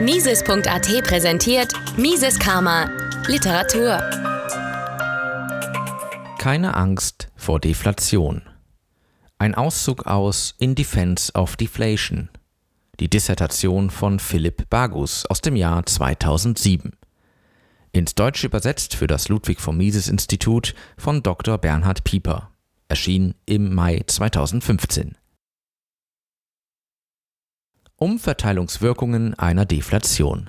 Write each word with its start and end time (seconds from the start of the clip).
Mises.at 0.00 1.04
präsentiert 1.04 1.72
Mises 1.98 2.38
Karma 2.38 2.88
Literatur. 3.26 3.98
Keine 6.38 6.74
Angst 6.74 7.28
vor 7.36 7.60
Deflation. 7.60 8.40
Ein 9.36 9.54
Auszug 9.54 10.06
aus 10.06 10.54
In 10.58 10.74
Defense 10.74 11.32
of 11.34 11.56
Deflation. 11.56 12.30
Die 12.98 13.10
Dissertation 13.10 13.90
von 13.90 14.18
Philipp 14.18 14.70
Bagus 14.70 15.26
aus 15.26 15.42
dem 15.42 15.54
Jahr 15.54 15.84
2007. 15.84 16.92
Ins 17.92 18.14
Deutsche 18.14 18.46
übersetzt 18.46 18.96
für 18.96 19.06
das 19.06 19.28
Ludwig 19.28 19.60
von 19.60 19.76
Mises 19.76 20.08
Institut 20.08 20.74
von 20.96 21.22
Dr. 21.22 21.58
Bernhard 21.58 22.04
Pieper. 22.04 22.50
Erschien 22.88 23.34
im 23.44 23.74
Mai 23.74 24.02
2015. 24.06 25.16
Umverteilungswirkungen 28.02 29.38
einer 29.38 29.66
Deflation. 29.66 30.48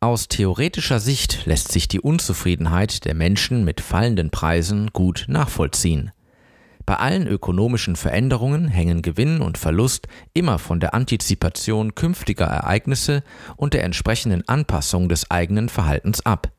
Aus 0.00 0.26
theoretischer 0.26 0.98
Sicht 0.98 1.46
lässt 1.46 1.70
sich 1.70 1.86
die 1.86 2.00
Unzufriedenheit 2.00 3.04
der 3.04 3.14
Menschen 3.14 3.64
mit 3.64 3.80
fallenden 3.80 4.30
Preisen 4.30 4.90
gut 4.92 5.26
nachvollziehen. 5.28 6.10
Bei 6.84 6.96
allen 6.96 7.28
ökonomischen 7.28 7.94
Veränderungen 7.94 8.66
hängen 8.66 9.02
Gewinn 9.02 9.40
und 9.40 9.58
Verlust 9.58 10.08
immer 10.34 10.58
von 10.58 10.80
der 10.80 10.92
Antizipation 10.92 11.94
künftiger 11.94 12.46
Ereignisse 12.46 13.22
und 13.54 13.72
der 13.72 13.84
entsprechenden 13.84 14.42
Anpassung 14.48 15.08
des 15.08 15.30
eigenen 15.30 15.68
Verhaltens 15.68 16.26
ab. 16.26 16.50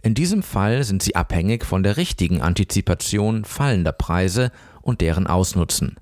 In 0.00 0.14
diesem 0.14 0.42
Fall 0.42 0.84
sind 0.84 1.02
sie 1.02 1.16
abhängig 1.16 1.66
von 1.66 1.82
der 1.82 1.98
richtigen 1.98 2.40
Antizipation 2.40 3.44
fallender 3.44 3.92
Preise 3.92 4.50
und 4.80 5.02
deren 5.02 5.26
Ausnutzen. 5.26 5.99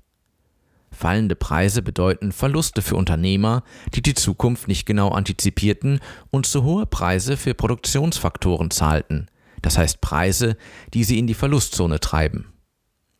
Fallende 0.91 1.35
Preise 1.35 1.81
bedeuten 1.81 2.31
Verluste 2.31 2.81
für 2.81 2.95
Unternehmer, 2.95 3.63
die 3.93 4.01
die 4.01 4.15
Zukunft 4.15 4.67
nicht 4.67 4.85
genau 4.85 5.09
antizipierten 5.09 5.99
und 6.31 6.45
zu 6.45 6.63
hohe 6.63 6.85
Preise 6.85 7.37
für 7.37 7.53
Produktionsfaktoren 7.53 8.71
zahlten, 8.71 9.27
das 9.61 9.77
heißt 9.77 10.01
Preise, 10.01 10.57
die 10.93 11.03
sie 11.03 11.19
in 11.19 11.27
die 11.27 11.35
Verlustzone 11.35 11.99
treiben. 11.99 12.53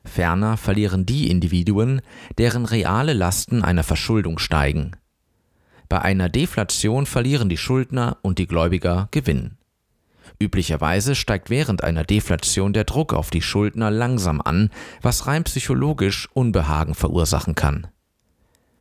Ferner 0.04 0.58
verlieren 0.58 1.06
die 1.06 1.30
Individuen, 1.30 2.02
deren 2.38 2.66
reale 2.66 3.14
Lasten 3.14 3.64
einer 3.64 3.84
Verschuldung 3.84 4.40
steigen. 4.40 4.96
Bei 5.90 6.02
einer 6.02 6.30
Deflation 6.30 7.06
verlieren 7.06 7.50
die 7.50 7.58
Schuldner 7.58 8.18
und 8.22 8.40
die 8.40 8.48
Gläubiger 8.48 9.08
Gewinn. 9.12 9.59
Üblicherweise 10.38 11.16
steigt 11.16 11.50
während 11.50 11.84
einer 11.84 12.04
Deflation 12.04 12.74
der 12.74 12.84
Druck 12.84 13.14
auf 13.14 13.30
die 13.30 13.42
Schuldner 13.42 13.90
langsam 13.90 14.42
an, 14.42 14.70
was 15.02 15.28
rein 15.28 15.44
psychologisch 15.46 16.30
Unbehagen 16.34 16.94
verursachen 16.94 17.56
kann. 17.56 17.88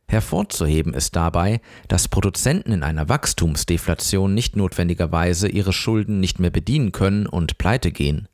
Hervorzuheben 0.09 0.93
ist 0.95 1.15
dabei, 1.15 1.61
dass 1.87 2.07
Produzenten 2.07 2.71
in 2.71 2.83
einer 2.83 3.09
Wachstumsdeflation 3.09 4.33
nicht 4.33 4.55
notwendigerweise 4.55 5.47
ihre 5.47 5.71
Schulden 5.71 6.19
nicht 6.19 6.39
mehr 6.39 6.49
bedienen 6.49 6.91
können 6.91 7.27
und 7.27 7.59
pleite 7.59 7.91
gehen. 7.91 8.27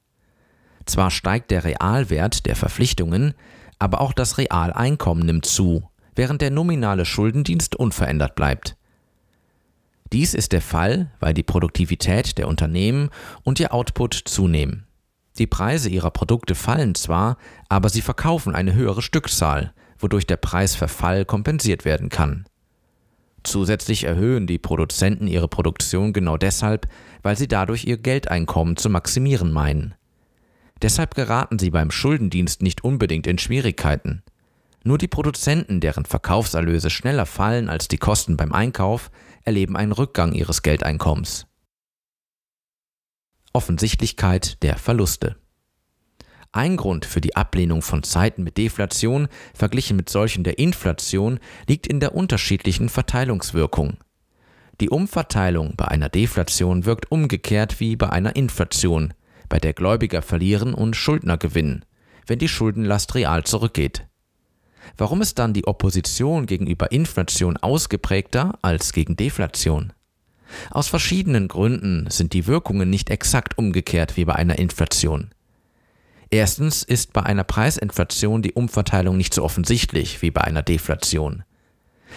Zwar 0.86 1.11
steigt 1.11 1.52
der 1.52 1.66
Realwert 1.66 2.45
der 2.45 2.55
Verpflichtungen, 2.55 3.33
aber 3.77 3.99
auch 3.99 4.13
das 4.13 4.38
Realeinkommen 4.38 5.25
nimmt 5.25 5.45
zu, 5.45 5.89
während 6.16 6.41
der 6.41 6.52
nominale 6.52 7.03
Schuldendienst 7.03 7.75
unverändert 7.75 8.36
bleibt. 8.36 8.77
Dies 10.14 10.34
ist 10.34 10.52
der 10.52 10.61
Fall, 10.61 11.11
weil 11.20 11.34
die 11.34 11.44
Produktivität 11.44 12.38
der 12.38 12.48
Unternehmen 12.48 13.09
und 13.44 13.59
ihr 13.59 13.73
Output 13.73 14.14
zunehmen. 14.14 14.86
Die 15.38 15.48
Preise 15.48 15.89
ihrer 15.89 16.11
Produkte 16.11 16.56
fallen 16.56 16.95
zwar, 16.95 17.38
aber 17.67 17.89
sie 17.89 18.02
verkaufen 18.02 18.56
eine 18.56 18.73
höhere 18.73 19.02
Stückzahl, 19.02 19.73
wodurch 19.98 20.26
der 20.26 20.38
Preisverfall 20.38 21.26
kompensiert 21.26 21.83
werden 21.83 22.09
kann. 22.09 22.45
Zusätzlich 23.44 24.06
erhöhen 24.06 24.48
die 24.48 24.58
Produzenten 24.58 25.28
ihre 25.28 25.48
Produktion 25.48 26.14
genau 26.14 26.38
deshalb, 26.38 26.88
weil 27.22 27.38
sie 27.38 27.48
dadurch 27.48 27.86
ihr 27.86 27.98
Geldeinkommen 27.98 28.78
zu 28.78 28.89
maximieren 28.89 29.52
meinen. 29.52 29.94
Deshalb 30.81 31.15
geraten 31.15 31.60
sie 31.60 31.70
beim 31.70 31.92
Schuldendienst 31.92 32.61
nicht 32.61 32.83
unbedingt 32.83 33.27
in 33.27 33.38
Schwierigkeiten. 33.38 34.23
Nur 34.87 34.99
die 34.99 35.07
Produzenten, 35.07 35.81
deren 35.81 36.05
Verkaufserlöse 36.05 36.91
schneller 36.91 37.25
fallen 37.25 37.69
als 37.69 37.87
die 37.87 37.97
Kosten 37.97 38.37
beim 38.37 38.53
Einkauf, 38.53 39.09
erleben 39.43 39.75
einen 39.75 39.91
Rückgang 39.91 40.31
ihres 40.31 40.61
Geldeinkommens. 40.61 41.47
Offensichtlichkeit 43.51 44.61
der 44.61 44.77
Verluste. 44.77 45.37
Ein 46.51 46.77
Grund 46.77 47.05
für 47.05 47.19
die 47.19 47.35
Ablehnung 47.35 47.81
von 47.81 48.03
Zeiten 48.03 48.43
mit 48.43 48.57
Deflation 48.59 49.27
verglichen 49.55 49.97
mit 49.97 50.07
solchen 50.07 50.43
der 50.43 50.59
Inflation 50.59 51.39
liegt 51.67 51.87
in 51.87 51.99
der 51.99 52.13
unterschiedlichen 52.13 52.87
Verteilungswirkung. 52.87 53.97
Die 54.81 54.91
Umverteilung 54.91 55.75
bei 55.75 55.87
einer 55.87 56.09
Deflation 56.09 56.85
wirkt 56.85 57.11
umgekehrt 57.11 57.79
wie 57.79 57.95
bei 57.95 58.11
einer 58.11 58.35
Inflation, 58.35 59.15
bei 59.49 59.57
der 59.57 59.73
Gläubiger 59.73 60.21
verlieren 60.21 60.75
und 60.75 60.95
Schuldner 60.95 61.39
gewinnen, 61.39 61.85
wenn 62.27 62.37
die 62.37 62.49
Schuldenlast 62.49 63.15
real 63.15 63.45
zurückgeht. 63.45 64.05
Warum 64.97 65.21
ist 65.21 65.39
dann 65.39 65.53
die 65.53 65.67
Opposition 65.67 66.45
gegenüber 66.45 66.91
Inflation 66.91 67.57
ausgeprägter 67.57 68.57
als 68.61 68.93
gegen 68.93 69.15
Deflation? 69.15 69.93
Aus 70.71 70.87
verschiedenen 70.87 71.47
Gründen 71.47 72.07
sind 72.09 72.33
die 72.33 72.47
Wirkungen 72.47 72.89
nicht 72.89 73.09
exakt 73.09 73.57
umgekehrt 73.57 74.17
wie 74.17 74.25
bei 74.25 74.35
einer 74.35 74.57
Inflation. 74.59 75.31
Erstens 76.29 76.83
ist 76.83 77.13
bei 77.13 77.23
einer 77.23 77.43
Preisinflation 77.43 78.41
die 78.41 78.53
Umverteilung 78.53 79.17
nicht 79.17 79.33
so 79.33 79.43
offensichtlich 79.43 80.21
wie 80.21 80.31
bei 80.31 80.41
einer 80.41 80.63
Deflation. 80.63 81.43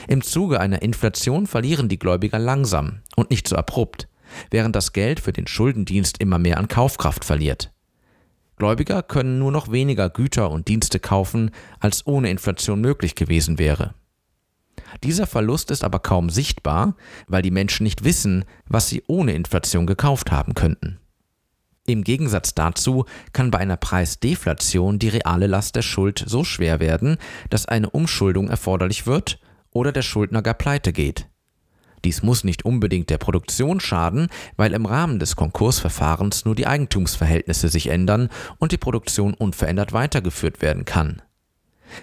Im 0.06 0.22
Zuge 0.22 0.60
einer 0.60 0.82
Inflation 0.82 1.46
verlieren 1.46 1.88
die 1.88 1.98
Gläubiger 1.98 2.38
langsam 2.38 3.00
und 3.16 3.30
nicht 3.30 3.48
so 3.48 3.56
abrupt, 3.56 4.08
während 4.50 4.76
das 4.76 4.92
Geld 4.92 5.20
für 5.20 5.32
den 5.32 5.46
Schuldendienst 5.46 6.18
immer 6.20 6.38
mehr 6.38 6.58
an 6.58 6.68
Kaufkraft 6.68 7.24
verliert. 7.24 7.72
Gläubiger 8.58 9.02
können 9.02 9.38
nur 9.38 9.52
noch 9.52 9.70
weniger 9.70 10.10
Güter 10.10 10.50
und 10.50 10.68
Dienste 10.68 11.00
kaufen, 11.00 11.50
als 11.80 12.06
ohne 12.06 12.30
Inflation 12.30 12.80
möglich 12.80 13.14
gewesen 13.14 13.58
wäre. 13.58 13.94
Dieser 15.02 15.26
Verlust 15.26 15.70
ist 15.70 15.84
aber 15.84 15.98
kaum 15.98 16.30
sichtbar, 16.30 16.96
weil 17.26 17.42
die 17.42 17.50
Menschen 17.50 17.84
nicht 17.84 18.04
wissen, 18.04 18.44
was 18.66 18.88
sie 18.88 19.02
ohne 19.06 19.32
Inflation 19.32 19.86
gekauft 19.86 20.30
haben 20.30 20.54
könnten. 20.54 20.98
Im 21.86 22.04
Gegensatz 22.04 22.54
dazu 22.54 23.06
kann 23.32 23.50
bei 23.50 23.58
einer 23.58 23.78
Preisdeflation 23.78 24.98
die 24.98 25.08
reale 25.08 25.46
Last 25.46 25.74
der 25.74 25.82
Schuld 25.82 26.22
so 26.26 26.44
schwer 26.44 26.80
werden, 26.80 27.16
dass 27.48 27.66
eine 27.66 27.88
Umschuldung 27.88 28.48
erforderlich 28.48 29.06
wird 29.06 29.40
oder 29.70 29.90
der 29.90 30.02
Schuldner 30.02 30.42
gar 30.42 30.54
pleite 30.54 30.92
geht. 30.92 31.28
Dies 32.04 32.22
muss 32.22 32.44
nicht 32.44 32.64
unbedingt 32.64 33.10
der 33.10 33.18
Produktion 33.18 33.80
schaden, 33.80 34.28
weil 34.56 34.72
im 34.72 34.86
Rahmen 34.86 35.18
des 35.18 35.36
Konkursverfahrens 35.36 36.44
nur 36.44 36.54
die 36.54 36.66
Eigentumsverhältnisse 36.66 37.68
sich 37.68 37.88
ändern 37.88 38.28
und 38.58 38.72
die 38.72 38.78
Produktion 38.78 39.34
unverändert 39.34 39.92
weitergeführt 39.92 40.62
werden 40.62 40.84
kann. 40.84 41.22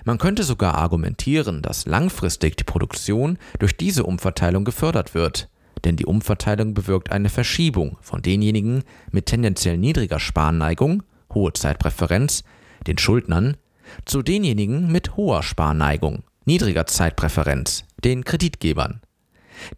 Man 0.04 0.18
könnte 0.18 0.44
sogar 0.44 0.76
argumentieren, 0.76 1.62
dass 1.62 1.86
langfristig 1.86 2.58
die 2.58 2.64
Produktion 2.64 3.38
durch 3.60 3.78
diese 3.78 4.04
Umverteilung 4.04 4.64
gefördert 4.64 5.14
wird, 5.14 5.50
denn 5.84 5.96
die 5.96 6.06
Umverteilung 6.06 6.74
bewirkt 6.74 7.12
eine 7.12 7.30
Verschiebung 7.30 7.98
von 8.02 8.22
denjenigen 8.22 8.84
mit 9.12 9.28
tendenziell 9.28 9.78
niedriger 9.78 10.20
Sparneigung, 10.20 11.04
hohe 11.34 11.54
Zeitpräferenz, 11.54 12.44
den 12.88 12.98
Schuldnern, 12.98 13.58
zu 14.06 14.24
denjenigen 14.24 14.92
mit 14.92 15.16
hoher 15.16 15.44
Sparneigung, 15.44 16.24
niedriger 16.46 16.88
Zeitpräferenz, 16.88 17.84
den 18.04 18.24
Kreditgebern. 18.24 19.02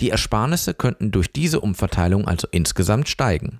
Die 0.01 0.09
Ersparnisse 0.09 0.73
könnten 0.73 1.11
durch 1.11 1.31
diese 1.31 1.59
Umverteilung 1.59 2.27
also 2.27 2.47
insgesamt 2.51 3.09
steigen. 3.09 3.59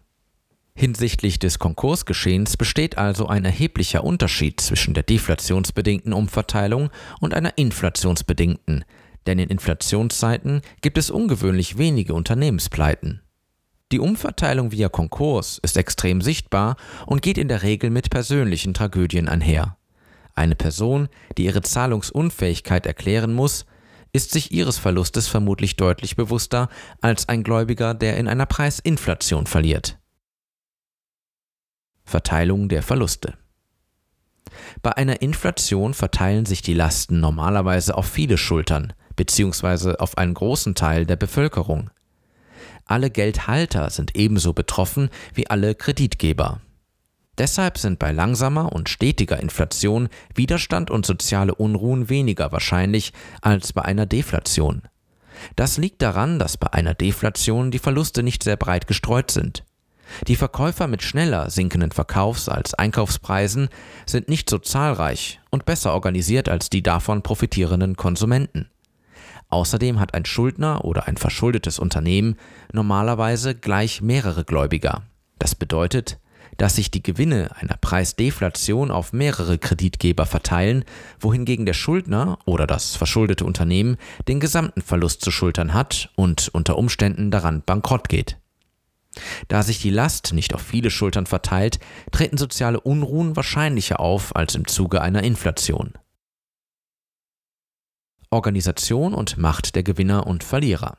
Hinsichtlich 0.76 1.40
des 1.40 1.58
Konkursgeschehens 1.58 2.56
besteht 2.56 3.00
also 3.00 3.26
ein 3.28 3.46
erheblicher 3.46 4.04
Unterschied 4.04 4.62
zwischen 4.62 4.94
der 4.94 5.02
deflationsbedingten 5.02 6.14
Umverteilung 6.14 6.92
und 7.20 7.34
einer 7.34 7.58
inflationsbedingten, 7.58 8.86
denn 9.26 9.40
in 9.40 9.50
Inflationszeiten 9.50 10.62
gibt 10.82 11.00
es 11.00 11.10
ungewöhnlich 11.10 11.80
wenige 11.80 12.14
Unternehmenspleiten. 12.14 13.22
Die 13.92 14.00
Umverteilung 14.00 14.72
via 14.72 14.90
Konkurs 14.90 15.60
ist 15.64 15.78
extrem 15.78 16.22
sichtbar 16.22 16.76
und 17.06 17.22
geht 17.22 17.38
in 17.38 17.48
der 17.48 17.64
Regel 17.64 17.90
mit 17.90 18.10
persönlichen 18.10 18.74
Tragödien 18.74 19.30
einher. 19.30 19.78
Eine 20.36 20.56
Person, 20.56 21.10
die 21.38 21.46
ihre 21.46 21.62
Zahlungsunfähigkeit 21.62 22.86
erklären 22.86 23.34
muss, 23.34 23.66
ist 24.14 24.32
sich 24.32 24.52
ihres 24.52 24.78
Verlustes 24.78 25.28
vermutlich 25.28 25.76
deutlich 25.76 26.16
bewusster 26.16 26.70
als 27.02 27.30
ein 27.30 27.44
Gläubiger, 27.44 27.94
der 27.94 28.18
in 28.18 28.28
einer 28.28 28.46
Preisinflation 28.46 29.48
verliert. 29.48 30.00
Verteilung 32.04 32.70
der 32.70 32.84
Verluste. 32.84 33.38
Bei 34.82 34.96
einer 34.96 35.22
Inflation 35.22 35.94
verteilen 35.94 36.46
sich 36.46 36.62
die 36.62 36.74
Lasten 36.74 37.20
normalerweise 37.20 37.96
auf 37.96 38.08
viele 38.08 38.38
Schultern 38.38 38.94
bzw. 39.16 39.96
auf 39.98 40.18
einen 40.18 40.34
großen 40.34 40.76
Teil 40.76 41.06
der 41.06 41.18
Bevölkerung. 41.18 41.90
Alle 42.86 43.10
Geldhalter 43.10 43.90
sind 43.90 44.16
ebenso 44.16 44.54
betroffen 44.54 45.10
wie 45.34 45.50
alle 45.50 45.76
Kreditgeber. 45.76 46.62
Deshalb 47.38 47.78
sind 47.78 48.00
bei 48.00 48.12
langsamer 48.12 48.74
und 48.74 48.90
stetiger 48.90 49.40
Inflation 49.40 50.10
Widerstand 50.34 50.90
und 50.90 51.06
soziale 51.06 51.54
Unruhen 51.54 52.10
weniger 52.10 52.52
wahrscheinlich 52.52 53.14
als 53.42 53.74
bei 53.74 53.84
einer 53.84 54.06
Deflation. 54.06 54.82
Das 55.56 55.78
liegt 55.78 56.02
daran, 56.02 56.40
dass 56.40 56.58
bei 56.58 56.74
einer 56.74 56.96
Deflation 56.96 57.70
die 57.70 57.80
Verluste 57.80 58.24
nicht 58.24 58.44
sehr 58.44 58.58
breit 58.58 58.88
gestreut 58.88 59.30
sind. 59.30 59.64
Die 60.28 60.36
Verkäufer 60.36 60.88
mit 60.88 61.04
schneller 61.04 61.50
sinkenden 61.50 61.92
Verkaufs- 61.92 62.50
als 62.50 62.74
Einkaufspreisen 62.74 63.70
sind 64.06 64.30
nicht 64.30 64.50
so 64.50 64.58
zahlreich 64.58 65.40
und 65.52 65.66
besser 65.66 65.94
organisiert 65.94 66.50
als 66.50 66.70
die 66.70 66.82
davon 66.82 67.22
profitierenden 67.22 67.98
Konsumenten. 67.98 68.70
Außerdem 69.50 70.00
hat 70.00 70.14
ein 70.14 70.26
Schuldner 70.26 70.86
oder 70.86 71.08
ein 71.08 71.18
verschuldetes 71.18 71.78
Unternehmen 71.78 72.38
normalerweise 72.74 73.54
gleich 73.56 74.02
mehrere 74.02 74.44
Gläubiger. 74.44 75.04
Das 75.40 75.56
bedeutet, 75.56 76.20
dass 76.58 76.76
sich 76.76 76.92
die 76.92 77.04
Gewinne 77.04 77.50
einer 77.56 77.78
Preisdeflation 77.78 78.92
auf 78.92 79.14
mehrere 79.14 79.58
Kreditgeber 79.58 80.26
verteilen, 80.26 80.84
wohingegen 81.20 81.66
der 81.66 81.74
Schuldner 81.74 82.40
oder 82.46 82.68
das 82.68 82.96
verschuldete 82.96 83.46
Unternehmen 83.46 83.98
den 84.28 84.40
gesamten 84.40 84.82
Verlust 84.82 85.22
zu 85.22 85.32
schultern 85.32 85.74
hat 85.74 86.12
und 86.16 86.50
unter 86.54 86.78
Umständen 86.78 87.32
daran 87.32 87.62
bankrott 87.66 88.10
geht. 88.10 88.38
Da 89.48 89.64
sich 89.64 89.80
die 89.82 89.90
Last 89.90 90.34
nicht 90.34 90.54
auf 90.54 90.62
viele 90.62 90.92
Schultern 90.92 91.26
verteilt, 91.26 91.80
treten 92.12 92.38
soziale 92.38 92.80
Unruhen 92.80 93.36
wahrscheinlicher 93.36 94.00
auf 94.00 94.36
als 94.36 94.56
im 94.56 94.68
Zuge 94.68 95.02
einer 95.02 95.24
Inflation. 95.24 95.94
Organisation 98.30 99.14
und 99.14 99.38
Macht 99.38 99.76
der 99.76 99.84
Gewinner 99.84 100.28
und 100.28 100.44
Verlierer. 100.44 100.98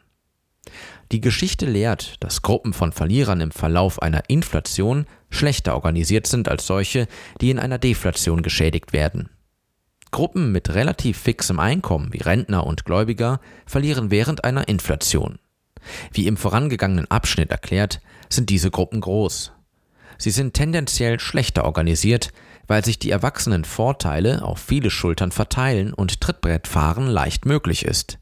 Die 1.13 1.21
Geschichte 1.21 1.67
lehrt, 1.67 2.17
dass 2.21 2.43
Gruppen 2.43 2.73
von 2.73 2.93
Verlierern 2.93 3.41
im 3.41 3.51
Verlauf 3.51 4.03
einer 4.03 4.29
Inflation 4.29 5.07
schlechter 5.31 5.75
organisiert 5.75 6.27
sind 6.27 6.49
als 6.49 6.67
solche, 6.67 7.07
die 7.41 7.51
in 7.51 7.59
einer 7.59 7.79
Deflation 7.79 8.43
geschädigt 8.43 8.93
werden. 8.93 9.29
Gruppen 10.11 10.53
mit 10.53 10.75
relativ 10.75 11.19
fixem 11.19 11.61
Einkommen 11.61 12.13
wie 12.13 12.23
Rentner 12.23 12.67
und 12.67 12.85
Gläubiger 12.85 13.41
verlieren 13.67 14.11
während 14.11 14.45
einer 14.45 14.69
Inflation. 14.69 15.39
Wie 16.13 16.27
im 16.27 16.37
vorangegangenen 16.37 17.11
Abschnitt 17.11 17.51
erklärt, 17.51 18.01
sind 18.31 18.51
diese 18.51 18.71
Gruppen 18.71 19.01
groß. 19.01 19.53
Sie 20.17 20.31
sind 20.31 20.55
tendenziell 20.55 21.21
schlechter 21.21 21.65
organisiert, 21.65 22.33
weil 22.67 22.85
sich 22.85 22.99
die 22.99 23.11
erwachsenen 23.11 23.65
Vorteile 23.65 24.43
auf 24.43 24.59
viele 24.59 24.91
Schultern 24.91 25.31
verteilen 25.31 25.93
und 25.93 26.21
Trittbrettfahren 26.21 27.07
leicht 27.07 27.47
möglich 27.47 27.85
ist. 27.85 28.19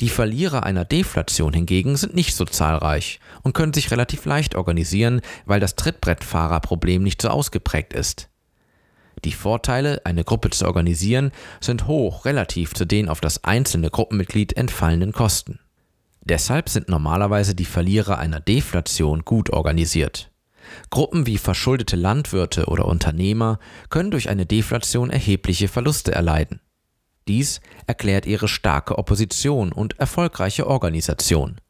Die 0.00 0.08
Verlierer 0.08 0.64
einer 0.64 0.84
Deflation 0.84 1.52
hingegen 1.52 1.96
sind 1.96 2.14
nicht 2.14 2.34
so 2.34 2.44
zahlreich 2.44 3.20
und 3.42 3.54
können 3.54 3.72
sich 3.72 3.90
relativ 3.90 4.24
leicht 4.24 4.54
organisieren, 4.54 5.20
weil 5.46 5.60
das 5.60 5.76
Trittbrettfahrerproblem 5.76 7.02
nicht 7.02 7.22
so 7.22 7.28
ausgeprägt 7.28 7.92
ist. 7.92 8.28
Die 9.24 9.32
Vorteile, 9.32 10.00
eine 10.04 10.24
Gruppe 10.24 10.50
zu 10.50 10.66
organisieren, 10.66 11.32
sind 11.60 11.86
hoch 11.86 12.24
relativ 12.24 12.74
zu 12.74 12.86
den 12.86 13.08
auf 13.08 13.20
das 13.20 13.44
einzelne 13.44 13.90
Gruppenmitglied 13.90 14.56
entfallenden 14.56 15.12
Kosten. 15.12 15.58
Deshalb 16.22 16.68
sind 16.68 16.88
normalerweise 16.88 17.54
die 17.54 17.64
Verlierer 17.64 18.18
einer 18.18 18.40
Deflation 18.40 19.24
gut 19.24 19.50
organisiert. 19.50 20.30
Gruppen 20.90 21.26
wie 21.26 21.38
verschuldete 21.38 21.96
Landwirte 21.96 22.66
oder 22.66 22.86
Unternehmer 22.86 23.58
können 23.88 24.10
durch 24.10 24.28
eine 24.28 24.46
Deflation 24.46 25.10
erhebliche 25.10 25.68
Verluste 25.68 26.12
erleiden. 26.12 26.60
Dies 27.30 27.60
erklärt 27.86 28.26
ihre 28.26 28.48
starke 28.48 28.98
Opposition 28.98 29.70
und 29.70 29.96
erfolgreiche 30.00 30.66
Organisation. 30.66 31.60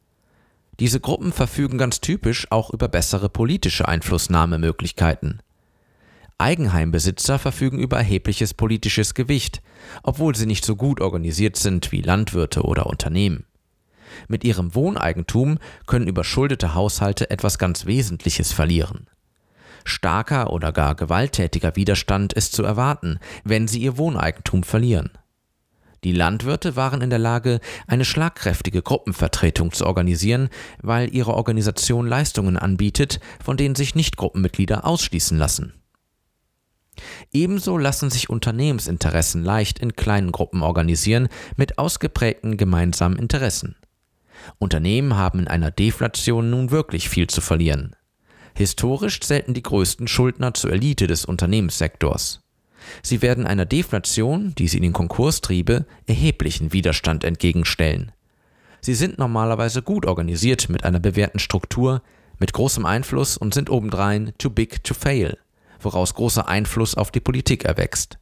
Diese 0.78 1.00
Gruppen 1.00 1.34
verfügen 1.34 1.76
ganz 1.76 2.00
typisch 2.00 2.46
auch 2.50 2.70
über 2.70 2.88
bessere 2.88 3.28
politische 3.28 3.86
Einflussnahmemöglichkeiten. 3.86 5.42
Eigenheimbesitzer 6.38 7.38
verfügen 7.38 7.78
über 7.78 7.98
erhebliches 7.98 8.54
politisches 8.54 9.12
Gewicht, 9.12 9.60
obwohl 10.02 10.34
sie 10.34 10.46
nicht 10.46 10.64
so 10.64 10.76
gut 10.76 11.02
organisiert 11.02 11.56
sind 11.56 11.92
wie 11.92 12.00
Landwirte 12.00 12.62
oder 12.62 12.86
Unternehmen. 12.86 13.44
Mit 14.28 14.44
ihrem 14.44 14.74
Wohneigentum 14.74 15.58
können 15.84 16.08
überschuldete 16.08 16.72
Haushalte 16.72 17.28
etwas 17.28 17.58
ganz 17.58 17.84
Wesentliches 17.84 18.50
verlieren. 18.50 19.08
Starker 19.84 20.54
oder 20.54 20.72
gar 20.72 20.94
gewalttätiger 20.94 21.76
Widerstand 21.76 22.32
ist 22.32 22.54
zu 22.54 22.64
erwarten, 22.64 23.18
wenn 23.44 23.68
sie 23.68 23.80
ihr 23.80 23.98
Wohneigentum 23.98 24.62
verlieren. 24.62 25.10
Die 26.04 26.12
Landwirte 26.12 26.76
waren 26.76 27.02
in 27.02 27.10
der 27.10 27.18
Lage, 27.18 27.60
eine 27.86 28.04
schlagkräftige 28.04 28.82
Gruppenvertretung 28.82 29.72
zu 29.72 29.86
organisieren, 29.86 30.48
weil 30.80 31.14
ihre 31.14 31.34
Organisation 31.34 32.06
Leistungen 32.06 32.56
anbietet, 32.56 33.20
von 33.44 33.56
denen 33.56 33.74
sich 33.74 33.94
Nicht-Gruppenmitglieder 33.94 34.86
ausschließen 34.86 35.36
lassen. 35.36 35.74
Ebenso 37.32 37.78
lassen 37.78 38.10
sich 38.10 38.30
Unternehmensinteressen 38.30 39.44
leicht 39.44 39.78
in 39.78 39.94
kleinen 39.94 40.32
Gruppen 40.32 40.62
organisieren 40.62 41.28
mit 41.56 41.78
ausgeprägten 41.78 42.56
gemeinsamen 42.56 43.18
Interessen. 43.18 43.76
Unternehmen 44.58 45.16
haben 45.16 45.40
in 45.40 45.48
einer 45.48 45.70
Deflation 45.70 46.50
nun 46.50 46.70
wirklich 46.70 47.08
viel 47.08 47.26
zu 47.26 47.40
verlieren. 47.40 47.94
Historisch 48.54 49.20
zählten 49.20 49.54
die 49.54 49.62
größten 49.62 50.08
Schuldner 50.08 50.54
zur 50.54 50.72
Elite 50.72 51.06
des 51.06 51.24
Unternehmenssektors. 51.24 52.42
Sie 53.02 53.22
werden 53.22 53.46
einer 53.46 53.66
Deflation, 53.66 54.54
die 54.56 54.68
sie 54.68 54.78
in 54.78 54.82
den 54.82 54.92
Konkurs 54.92 55.40
triebe, 55.40 55.86
erheblichen 56.06 56.72
Widerstand 56.72 57.24
entgegenstellen. 57.24 58.12
Sie 58.80 58.94
sind 58.94 59.18
normalerweise 59.18 59.82
gut 59.82 60.06
organisiert 60.06 60.68
mit 60.68 60.84
einer 60.84 61.00
bewährten 61.00 61.38
Struktur, 61.38 62.02
mit 62.38 62.52
großem 62.52 62.86
Einfluss 62.86 63.36
und 63.36 63.52
sind 63.54 63.70
obendrein 63.70 64.32
too 64.38 64.50
big 64.50 64.82
to 64.82 64.94
fail, 64.94 65.38
woraus 65.80 66.14
großer 66.14 66.48
Einfluss 66.48 66.94
auf 66.94 67.10
die 67.10 67.20
Politik 67.20 67.64
erwächst. 67.64 68.18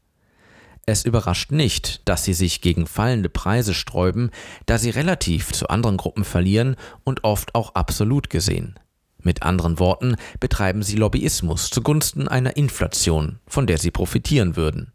Es 0.86 1.04
überrascht 1.04 1.52
nicht, 1.52 2.00
dass 2.08 2.24
sie 2.24 2.32
sich 2.32 2.62
gegen 2.62 2.86
fallende 2.86 3.28
Preise 3.28 3.74
sträuben, 3.74 4.30
da 4.64 4.78
sie 4.78 4.90
relativ 4.90 5.52
zu 5.52 5.68
anderen 5.68 5.98
Gruppen 5.98 6.24
verlieren 6.24 6.76
und 7.04 7.24
oft 7.24 7.54
auch 7.54 7.74
absolut 7.74 8.30
gesehen. 8.30 8.78
Mit 9.22 9.42
anderen 9.42 9.78
Worten 9.78 10.16
betreiben 10.40 10.82
sie 10.82 10.96
Lobbyismus 10.96 11.70
zugunsten 11.70 12.28
einer 12.28 12.56
Inflation, 12.56 13.40
von 13.46 13.66
der 13.66 13.78
sie 13.78 13.90
profitieren 13.90 14.56
würden. 14.56 14.92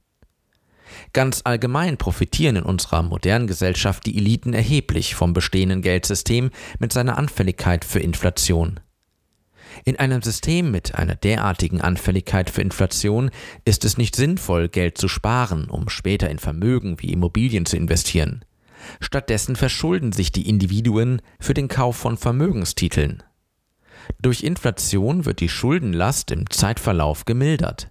Ganz 1.12 1.42
allgemein 1.44 1.98
profitieren 1.98 2.58
in 2.58 2.64
unserer 2.64 3.02
modernen 3.02 3.48
Gesellschaft 3.48 4.06
die 4.06 4.18
Eliten 4.18 4.54
erheblich 4.54 5.16
vom 5.16 5.34
bestehenden 5.34 5.82
Geldsystem 5.82 6.52
mit 6.80 6.94
seiner 6.94 7.18
Anfälligkeit 7.18 7.84
für 7.84 8.00
Inflation. 8.00 8.80
In 9.86 9.98
einem 9.98 10.22
System 10.22 10.72
mit 10.72 10.96
einer 10.96 11.16
derartigen 11.16 11.82
Anfälligkeit 11.82 12.50
für 12.50 12.62
Inflation 12.62 13.32
ist 13.66 13.86
es 13.86 13.98
nicht 13.98 14.16
sinnvoll, 14.16 14.70
Geld 14.70 14.98
zu 14.98 15.08
sparen, 15.08 15.70
um 15.70 15.90
später 15.90 16.30
in 16.30 16.40
Vermögen 16.40 16.98
wie 17.00 17.12
Immobilien 17.12 17.66
zu 17.66 17.76
investieren. 17.76 18.46
Stattdessen 19.00 19.56
verschulden 19.56 20.12
sich 20.12 20.32
die 20.32 20.48
Individuen 20.48 21.22
für 21.40 21.54
den 21.54 21.70
Kauf 21.70 21.96
von 21.96 22.18
Vermögenstiteln. 22.18 23.24
Durch 24.22 24.44
Inflation 24.44 25.26
wird 25.26 25.40
die 25.40 25.50
Schuldenlast 25.50 26.32
im 26.32 26.50
Zeitverlauf 26.50 27.26
gemildert. 27.26 27.90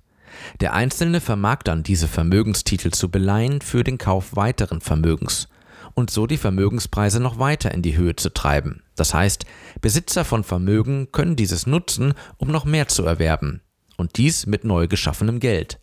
Der 0.61 0.73
Einzelne 0.73 1.21
vermag 1.21 1.63
dann 1.65 1.83
diese 1.83 2.09
Vermögenstitel 2.09 2.91
zu 2.91 3.11
beleihen 3.11 3.61
für 3.61 3.85
den 3.85 3.99
Kauf 3.99 4.35
weiteren 4.35 4.81
Vermögens 4.81 5.49
und 5.95 6.11
so 6.11 6.27
die 6.27 6.39
Vermögenspreise 6.39 7.21
noch 7.21 7.39
weiter 7.39 7.73
in 7.73 7.83
die 7.83 7.97
Höhe 7.97 8.17
zu 8.17 8.33
treiben. 8.33 8.83
Das 8.97 9.15
heißt, 9.15 9.45
Besitzer 9.81 10.25
von 10.25 10.45
Vermögen 10.45 11.13
können 11.13 11.37
dieses 11.37 11.67
nutzen, 11.67 12.15
um 12.37 12.49
noch 12.49 12.65
mehr 12.65 12.89
zu 12.89 13.05
erwerben, 13.05 13.63
und 13.97 14.17
dies 14.17 14.47
mit 14.47 14.65
neu 14.65 14.89
geschaffenem 14.89 15.41
Geld. 15.41 15.81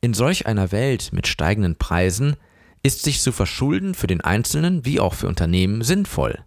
In 0.00 0.14
solch 0.14 0.46
einer 0.46 0.72
Welt 0.72 1.12
mit 1.12 1.26
steigenden 1.26 1.76
Preisen 1.76 2.36
ist 2.82 3.02
sich 3.04 3.20
zu 3.20 3.32
verschulden 3.32 3.94
für 3.94 4.08
den 4.08 4.20
Einzelnen 4.20 4.84
wie 4.84 5.00
auch 5.00 5.14
für 5.14 5.28
Unternehmen 5.28 5.82
sinnvoll. 5.82 6.44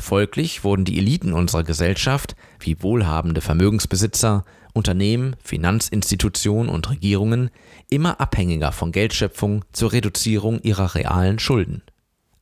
Folglich 0.00 0.64
wurden 0.64 0.84
die 0.84 0.98
Eliten 0.98 1.32
unserer 1.32 1.62
Gesellschaft, 1.62 2.34
wie 2.58 2.82
wohlhabende 2.82 3.40
Vermögensbesitzer, 3.40 4.44
Unternehmen, 4.72 5.36
Finanzinstitutionen 5.42 6.70
und 6.70 6.88
Regierungen, 6.90 7.50
immer 7.90 8.20
abhängiger 8.20 8.72
von 8.72 8.92
Geldschöpfung 8.92 9.64
zur 9.72 9.92
Reduzierung 9.92 10.60
ihrer 10.60 10.94
realen 10.94 11.38
Schulden. 11.38 11.82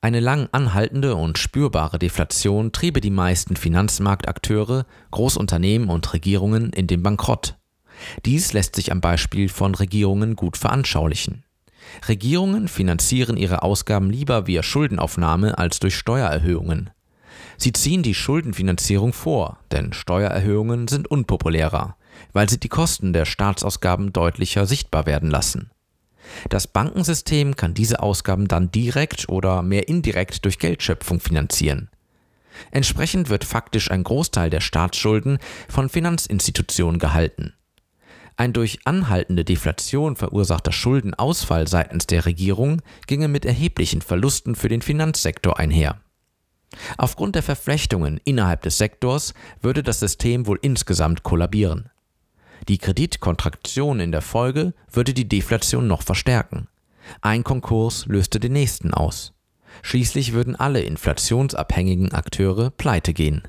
Eine 0.00 0.20
lang 0.20 0.48
anhaltende 0.52 1.16
und 1.16 1.38
spürbare 1.38 1.98
Deflation 1.98 2.70
triebe 2.70 3.00
die 3.00 3.10
meisten 3.10 3.56
Finanzmarktakteure, 3.56 4.86
Großunternehmen 5.10 5.88
und 5.88 6.12
Regierungen 6.12 6.72
in 6.72 6.86
den 6.86 7.02
Bankrott. 7.02 7.56
Dies 8.24 8.52
lässt 8.52 8.76
sich 8.76 8.92
am 8.92 9.00
Beispiel 9.00 9.48
von 9.48 9.74
Regierungen 9.74 10.36
gut 10.36 10.56
veranschaulichen. 10.56 11.44
Regierungen 12.06 12.68
finanzieren 12.68 13.36
ihre 13.36 13.62
Ausgaben 13.62 14.10
lieber 14.10 14.46
via 14.46 14.62
Schuldenaufnahme 14.62 15.58
als 15.58 15.80
durch 15.80 15.96
Steuererhöhungen. 15.96 16.90
Sie 17.58 17.72
ziehen 17.72 18.04
die 18.04 18.14
Schuldenfinanzierung 18.14 19.12
vor, 19.12 19.58
denn 19.72 19.92
Steuererhöhungen 19.92 20.86
sind 20.86 21.10
unpopulärer, 21.10 21.96
weil 22.32 22.48
sie 22.48 22.58
die 22.58 22.68
Kosten 22.68 23.12
der 23.12 23.24
Staatsausgaben 23.24 24.12
deutlicher 24.12 24.64
sichtbar 24.64 25.06
werden 25.06 25.28
lassen. 25.28 25.70
Das 26.50 26.68
Bankensystem 26.68 27.56
kann 27.56 27.74
diese 27.74 28.00
Ausgaben 28.00 28.46
dann 28.46 28.70
direkt 28.70 29.28
oder 29.28 29.62
mehr 29.62 29.88
indirekt 29.88 30.44
durch 30.44 30.60
Geldschöpfung 30.60 31.18
finanzieren. 31.18 31.90
Entsprechend 32.70 33.28
wird 33.28 33.44
faktisch 33.44 33.90
ein 33.90 34.04
Großteil 34.04 34.50
der 34.50 34.60
Staatsschulden 34.60 35.38
von 35.68 35.88
Finanzinstitutionen 35.88 37.00
gehalten. 37.00 37.54
Ein 38.36 38.52
durch 38.52 38.78
anhaltende 38.84 39.44
Deflation 39.44 40.14
verursachter 40.14 40.70
Schuldenausfall 40.70 41.66
seitens 41.66 42.06
der 42.06 42.24
Regierung 42.24 42.82
ginge 43.08 43.26
mit 43.26 43.44
erheblichen 43.44 44.00
Verlusten 44.00 44.54
für 44.54 44.68
den 44.68 44.82
Finanzsektor 44.82 45.58
einher. 45.58 46.00
Aufgrund 46.96 47.34
der 47.34 47.42
Verflechtungen 47.42 48.20
innerhalb 48.24 48.62
des 48.62 48.78
Sektors 48.78 49.34
würde 49.60 49.82
das 49.82 50.00
System 50.00 50.46
wohl 50.46 50.58
insgesamt 50.62 51.22
kollabieren. 51.22 51.90
Die 52.68 52.78
Kreditkontraktion 52.78 54.00
in 54.00 54.12
der 54.12 54.22
Folge 54.22 54.74
würde 54.90 55.14
die 55.14 55.28
Deflation 55.28 55.86
noch 55.86 56.02
verstärken. 56.02 56.68
Ein 57.20 57.44
Konkurs 57.44 58.06
löste 58.06 58.40
den 58.40 58.52
nächsten 58.52 58.92
aus. 58.92 59.32
Schließlich 59.82 60.32
würden 60.32 60.56
alle 60.56 60.82
inflationsabhängigen 60.82 62.12
Akteure 62.12 62.70
pleite 62.70 63.14
gehen. 63.14 63.42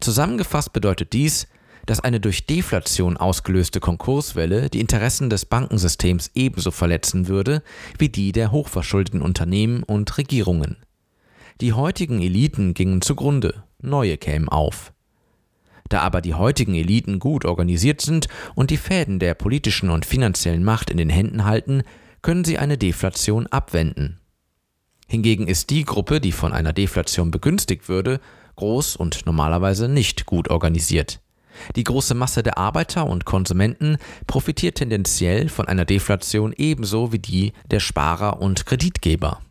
Zusammengefasst 0.00 0.72
bedeutet 0.72 1.12
dies, 1.12 1.48
dass 1.86 2.00
eine 2.00 2.20
durch 2.20 2.46
Deflation 2.46 3.16
ausgelöste 3.16 3.80
Konkurswelle 3.80 4.70
die 4.70 4.80
Interessen 4.80 5.30
des 5.30 5.44
Bankensystems 5.44 6.30
ebenso 6.34 6.70
verletzen 6.70 7.28
würde 7.28 7.62
wie 7.98 8.08
die 8.08 8.32
der 8.32 8.52
hochverschuldeten 8.52 9.20
Unternehmen 9.20 9.82
und 9.82 10.16
Regierungen. 10.16 10.76
Die 11.60 11.72
heutigen 11.72 12.20
Eliten 12.22 12.74
gingen 12.74 13.02
zugrunde, 13.02 13.64
neue 13.80 14.16
kämen 14.16 14.48
auf. 14.48 14.92
Da 15.88 16.00
aber 16.00 16.22
die 16.22 16.34
heutigen 16.34 16.74
Eliten 16.74 17.18
gut 17.18 17.44
organisiert 17.44 18.00
sind 18.00 18.28
und 18.54 18.70
die 18.70 18.76
Fäden 18.76 19.18
der 19.18 19.34
politischen 19.34 19.90
und 19.90 20.06
finanziellen 20.06 20.64
Macht 20.64 20.90
in 20.90 20.96
den 20.96 21.10
Händen 21.10 21.44
halten, 21.44 21.82
können 22.22 22.44
sie 22.44 22.58
eine 22.58 22.78
Deflation 22.78 23.46
abwenden. 23.48 24.18
Hingegen 25.06 25.46
ist 25.46 25.68
die 25.68 25.84
Gruppe, 25.84 26.20
die 26.20 26.32
von 26.32 26.54
einer 26.54 26.72
Deflation 26.72 27.30
begünstigt 27.30 27.88
würde, 27.88 28.20
groß 28.56 28.96
und 28.96 29.26
normalerweise 29.26 29.88
nicht 29.88 30.24
gut 30.24 30.48
organisiert. 30.48 31.20
Die 31.76 31.84
große 31.84 32.14
Masse 32.14 32.42
der 32.42 32.56
Arbeiter 32.56 33.06
und 33.06 33.26
Konsumenten 33.26 33.98
profitiert 34.26 34.76
tendenziell 34.76 35.50
von 35.50 35.68
einer 35.68 35.84
Deflation 35.84 36.54
ebenso 36.56 37.12
wie 37.12 37.18
die 37.18 37.52
der 37.70 37.80
Sparer 37.80 38.40
und 38.40 38.64
Kreditgeber. 38.64 39.42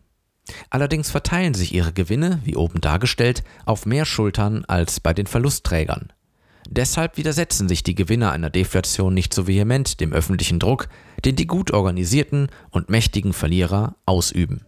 Allerdings 0.70 1.10
verteilen 1.10 1.54
sich 1.54 1.74
ihre 1.74 1.92
Gewinne, 1.92 2.40
wie 2.44 2.56
oben 2.56 2.80
dargestellt, 2.80 3.44
auf 3.64 3.86
mehr 3.86 4.04
Schultern 4.04 4.64
als 4.66 5.00
bei 5.00 5.14
den 5.14 5.26
Verlustträgern. 5.26 6.12
Deshalb 6.68 7.16
widersetzen 7.16 7.68
sich 7.68 7.82
die 7.82 7.94
Gewinner 7.94 8.32
einer 8.32 8.50
Deflation 8.50 9.14
nicht 9.14 9.34
so 9.34 9.46
vehement 9.46 10.00
dem 10.00 10.12
öffentlichen 10.12 10.58
Druck, 10.58 10.88
den 11.24 11.36
die 11.36 11.46
gut 11.46 11.70
organisierten 11.70 12.48
und 12.70 12.88
mächtigen 12.88 13.32
Verlierer 13.32 13.96
ausüben. 14.06 14.64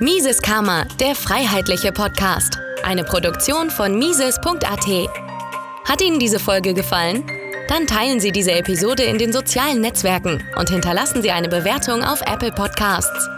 Mises 0.00 0.42
Karma, 0.42 0.84
der 1.00 1.14
freiheitliche 1.14 1.92
Podcast. 1.92 2.58
Eine 2.84 3.04
Produktion 3.04 3.70
von 3.70 3.98
Mises.at. 3.98 4.86
Hat 5.84 6.02
Ihnen 6.02 6.20
diese 6.20 6.38
Folge 6.38 6.74
gefallen? 6.74 7.24
Dann 7.68 7.86
teilen 7.86 8.20
Sie 8.20 8.30
diese 8.30 8.52
Episode 8.52 9.02
in 9.02 9.18
den 9.18 9.32
sozialen 9.32 9.80
Netzwerken 9.80 10.42
und 10.56 10.70
hinterlassen 10.70 11.22
Sie 11.22 11.30
eine 11.30 11.48
Bewertung 11.48 12.04
auf 12.04 12.20
Apple 12.22 12.52
Podcasts. 12.52 13.37